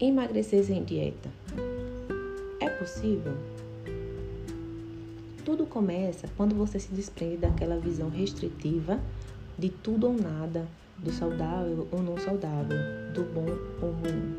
emagrecer 0.00 0.62
sem 0.64 0.84
dieta. 0.84 1.28
É 2.60 2.68
possível? 2.68 3.34
Tudo 5.44 5.66
começa 5.66 6.28
quando 6.36 6.54
você 6.54 6.78
se 6.78 6.92
desprende 6.92 7.38
daquela 7.38 7.78
visão 7.78 8.08
restritiva 8.08 9.00
de 9.58 9.70
tudo 9.70 10.06
ou 10.06 10.12
nada, 10.12 10.68
do 10.98 11.10
saudável 11.10 11.88
ou 11.90 12.00
não 12.00 12.16
saudável, 12.16 12.78
do 13.12 13.24
bom 13.24 13.46
ou 13.82 13.90
ruim. 13.92 14.36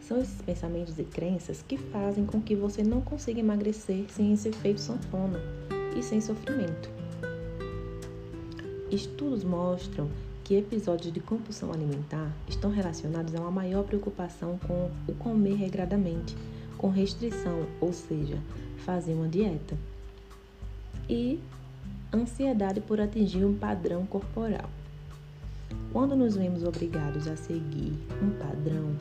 São 0.00 0.20
esses 0.20 0.40
pensamentos 0.40 0.98
e 0.98 1.04
crenças 1.04 1.62
que 1.62 1.76
fazem 1.76 2.24
com 2.24 2.40
que 2.40 2.56
você 2.56 2.82
não 2.82 3.02
consiga 3.02 3.40
emagrecer 3.40 4.06
sem 4.08 4.32
esse 4.32 4.48
efeito 4.48 4.80
sanfona 4.80 5.40
e 5.98 6.02
sem 6.02 6.20
sofrimento. 6.20 6.90
Estudos 8.90 9.44
mostram 9.44 10.08
que 10.44 10.56
episódios 10.56 11.12
de 11.12 11.20
compulsão 11.20 11.72
alimentar 11.72 12.30
estão 12.48 12.70
relacionados 12.70 13.34
a 13.34 13.40
uma 13.40 13.50
maior 13.50 13.84
preocupação 13.84 14.58
com 14.66 14.90
o 15.06 15.14
comer 15.14 15.54
regradamente, 15.54 16.36
com 16.76 16.88
restrição, 16.88 17.66
ou 17.80 17.92
seja, 17.92 18.38
fazer 18.84 19.14
uma 19.14 19.28
dieta, 19.28 19.76
e 21.08 21.40
ansiedade 22.12 22.80
por 22.80 23.00
atingir 23.00 23.44
um 23.44 23.56
padrão 23.56 24.04
corporal. 24.06 24.68
Quando 25.92 26.16
nos 26.16 26.36
vemos 26.36 26.64
obrigados 26.64 27.26
a 27.26 27.36
seguir 27.36 27.92
um 28.22 28.30
padrão, 28.38 28.96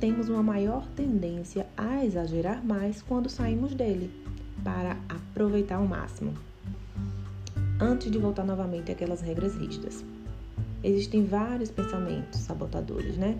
temos 0.00 0.28
uma 0.28 0.42
maior 0.42 0.86
tendência 0.94 1.66
a 1.76 2.04
exagerar 2.04 2.64
mais 2.64 3.02
quando 3.02 3.28
saímos 3.28 3.74
dele, 3.74 4.10
para 4.62 4.96
aproveitar 5.08 5.76
ao 5.76 5.86
máximo, 5.86 6.34
antes 7.80 8.10
de 8.10 8.18
voltar 8.18 8.44
novamente 8.44 8.90
àquelas 8.90 9.20
regras 9.20 9.54
rígidas. 9.54 10.04
Existem 10.86 11.24
vários 11.24 11.68
pensamentos 11.68 12.38
sabotadores, 12.38 13.16
né? 13.16 13.36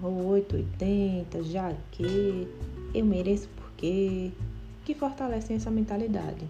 880, 0.00 1.42
já 1.42 1.74
que, 1.90 2.46
eu 2.94 3.04
mereço 3.04 3.48
porque, 3.56 4.30
que 4.84 4.94
fortalecem 4.94 5.56
essa 5.56 5.72
mentalidade. 5.72 6.46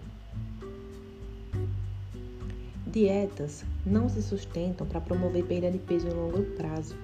Dietas 2.85 3.65
não 3.83 4.07
se 4.07 4.21
sustentam 4.21 4.85
para 4.85 5.01
promover 5.01 5.45
perda 5.45 5.71
de 5.71 5.79
peso 5.79 6.07
em 6.07 6.13
longo 6.13 6.43
prazo. 6.55 6.95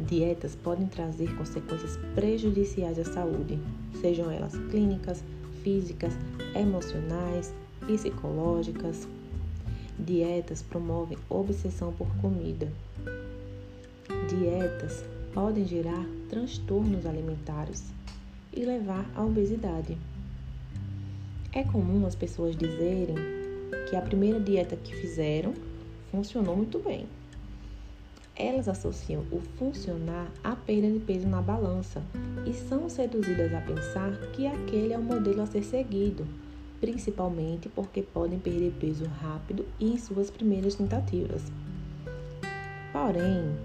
Dietas 0.00 0.56
podem 0.56 0.88
trazer 0.88 1.32
consequências 1.36 1.96
prejudiciais 2.16 2.98
à 2.98 3.04
saúde, 3.04 3.56
sejam 4.00 4.32
elas 4.32 4.56
clínicas, 4.68 5.22
físicas, 5.62 6.12
emocionais, 6.56 7.54
psicológicas. 7.86 9.06
Dietas 9.98 10.60
promovem 10.62 11.16
obsessão 11.28 11.92
por 11.92 12.08
comida. 12.16 12.70
Dietas 14.28 15.04
podem 15.32 15.64
gerar 15.64 16.04
transtornos 16.28 17.06
alimentares 17.06 17.92
e 18.52 18.64
levar 18.64 19.08
à 19.14 19.24
obesidade. 19.24 19.96
É 21.52 21.62
comum 21.62 22.04
as 22.06 22.14
pessoas 22.14 22.56
dizerem 22.56 23.16
que 23.88 23.96
a 23.96 24.02
primeira 24.02 24.40
dieta 24.40 24.76
que 24.76 24.94
fizeram 24.94 25.54
funcionou 26.10 26.56
muito 26.56 26.78
bem. 26.80 27.06
Elas 28.36 28.68
associam 28.68 29.24
o 29.30 29.40
funcionar 29.56 30.28
à 30.42 30.56
perda 30.56 30.90
de 30.90 30.98
peso 30.98 31.28
na 31.28 31.40
balança 31.40 32.02
e 32.44 32.52
são 32.52 32.88
seduzidas 32.88 33.54
a 33.54 33.60
pensar 33.60 34.10
que 34.32 34.46
aquele 34.46 34.92
é 34.92 34.98
o 34.98 35.02
modelo 35.02 35.42
a 35.42 35.46
ser 35.46 35.62
seguido, 35.62 36.26
principalmente 36.84 37.66
porque 37.70 38.02
podem 38.02 38.38
perder 38.38 38.70
peso 38.78 39.06
rápido 39.06 39.64
em 39.80 39.96
suas 39.96 40.30
primeiras 40.30 40.74
tentativas. 40.74 41.42
Porém, 42.92 43.56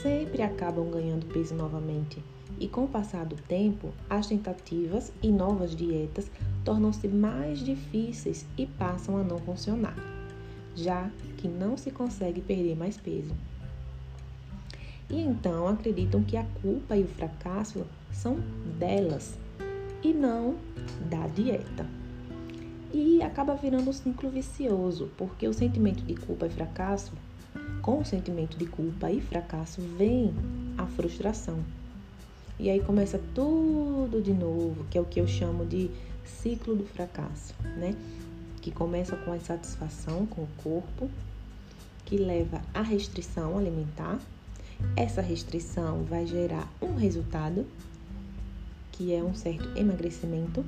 sempre 0.00 0.42
acabam 0.42 0.88
ganhando 0.88 1.26
peso 1.26 1.56
novamente 1.56 2.22
e 2.60 2.68
com 2.68 2.84
o 2.84 2.88
passar 2.88 3.26
do 3.26 3.34
tempo, 3.34 3.92
as 4.08 4.28
tentativas 4.28 5.12
e 5.20 5.32
novas 5.32 5.74
dietas 5.74 6.30
tornam-se 6.64 7.08
mais 7.08 7.58
difíceis 7.58 8.46
e 8.56 8.64
passam 8.64 9.16
a 9.16 9.24
não 9.24 9.38
funcionar, 9.38 9.96
já 10.76 11.10
que 11.36 11.48
não 11.48 11.76
se 11.76 11.90
consegue 11.90 12.40
perder 12.40 12.76
mais 12.76 12.96
peso. 12.96 13.34
E 15.10 15.20
então 15.20 15.66
acreditam 15.66 16.22
que 16.22 16.36
a 16.36 16.46
culpa 16.62 16.96
e 16.96 17.02
o 17.02 17.08
fracasso 17.08 17.84
são 18.12 18.36
delas 18.78 19.36
e 20.00 20.12
não 20.12 20.54
da 21.10 21.26
dieta. 21.26 21.97
E 22.92 23.22
acaba 23.22 23.54
virando 23.54 23.90
um 23.90 23.92
ciclo 23.92 24.30
vicioso, 24.30 25.10
porque 25.16 25.46
o 25.46 25.52
sentimento 25.52 26.02
de 26.04 26.14
culpa 26.14 26.46
e 26.46 26.50
fracasso, 26.50 27.12
com 27.82 28.00
o 28.00 28.04
sentimento 28.04 28.56
de 28.56 28.66
culpa 28.66 29.10
e 29.10 29.20
fracasso, 29.20 29.80
vem 29.80 30.34
a 30.76 30.86
frustração 30.86 31.62
e 32.60 32.68
aí 32.68 32.80
começa 32.80 33.20
tudo 33.36 34.20
de 34.20 34.32
novo, 34.32 34.84
que 34.90 34.98
é 34.98 35.00
o 35.00 35.04
que 35.04 35.20
eu 35.20 35.28
chamo 35.28 35.64
de 35.64 35.88
ciclo 36.24 36.74
do 36.74 36.84
fracasso, 36.84 37.54
né? 37.76 37.94
Que 38.60 38.72
começa 38.72 39.14
com 39.16 39.30
a 39.30 39.36
insatisfação 39.36 40.26
com 40.26 40.42
o 40.42 40.48
corpo, 40.56 41.08
que 42.04 42.16
leva 42.16 42.60
à 42.74 42.82
restrição 42.82 43.56
alimentar. 43.56 44.18
Essa 44.96 45.22
restrição 45.22 46.02
vai 46.02 46.26
gerar 46.26 46.68
um 46.82 46.96
resultado, 46.96 47.64
que 48.90 49.14
é 49.14 49.22
um 49.22 49.34
certo 49.34 49.78
emagrecimento. 49.78 50.64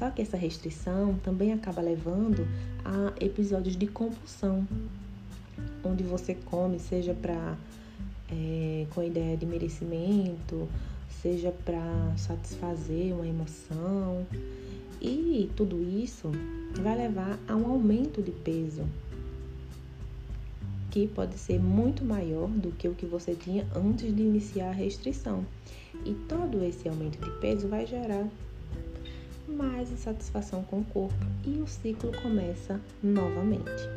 Só 0.00 0.10
que 0.10 0.22
essa 0.22 0.38
restrição 0.38 1.14
também 1.22 1.52
acaba 1.52 1.82
levando 1.82 2.48
a 2.82 3.12
episódios 3.22 3.76
de 3.76 3.86
compulsão, 3.86 4.66
onde 5.84 6.02
você 6.02 6.34
come, 6.34 6.78
seja 6.78 7.12
para 7.12 7.54
é, 8.32 8.86
com 8.94 9.02
a 9.02 9.04
ideia 9.04 9.36
de 9.36 9.44
merecimento, 9.44 10.66
seja 11.20 11.52
para 11.66 12.14
satisfazer 12.16 13.12
uma 13.12 13.26
emoção. 13.26 14.26
E 15.02 15.50
tudo 15.54 15.82
isso 15.82 16.32
vai 16.80 16.96
levar 16.96 17.38
a 17.46 17.54
um 17.54 17.70
aumento 17.70 18.22
de 18.22 18.30
peso, 18.30 18.86
que 20.90 21.08
pode 21.08 21.36
ser 21.36 21.60
muito 21.60 22.06
maior 22.06 22.48
do 22.48 22.72
que 22.72 22.88
o 22.88 22.94
que 22.94 23.04
você 23.04 23.34
tinha 23.34 23.66
antes 23.76 24.16
de 24.16 24.22
iniciar 24.22 24.70
a 24.70 24.72
restrição. 24.72 25.44
E 26.06 26.14
todo 26.26 26.64
esse 26.64 26.88
aumento 26.88 27.22
de 27.22 27.30
peso 27.38 27.68
vai 27.68 27.86
gerar 27.86 28.26
mais 29.50 29.90
insatisfação 29.90 30.62
com 30.62 30.80
o 30.80 30.84
corpo 30.84 31.26
e 31.44 31.60
o 31.60 31.66
ciclo 31.66 32.12
começa 32.22 32.80
novamente. 33.02 33.88